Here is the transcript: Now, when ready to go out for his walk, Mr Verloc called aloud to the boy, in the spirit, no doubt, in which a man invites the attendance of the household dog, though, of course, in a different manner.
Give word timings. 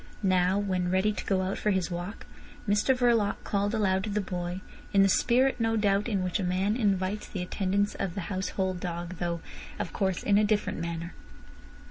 Now, 0.23 0.57
when 0.57 0.89
ready 0.89 1.11
to 1.11 1.25
go 1.25 1.43
out 1.43 1.59
for 1.59 1.69
his 1.69 1.91
walk, 1.91 2.25
Mr 2.67 2.97
Verloc 2.97 3.35
called 3.43 3.75
aloud 3.75 4.03
to 4.05 4.09
the 4.09 4.19
boy, 4.19 4.61
in 4.93 5.03
the 5.03 5.07
spirit, 5.07 5.59
no 5.59 5.77
doubt, 5.77 6.07
in 6.09 6.23
which 6.23 6.39
a 6.39 6.43
man 6.43 6.75
invites 6.75 7.27
the 7.27 7.43
attendance 7.43 7.93
of 7.93 8.15
the 8.15 8.21
household 8.21 8.79
dog, 8.79 9.17
though, 9.19 9.41
of 9.77 9.93
course, 9.93 10.23
in 10.23 10.39
a 10.39 10.43
different 10.43 10.79
manner. 10.79 11.13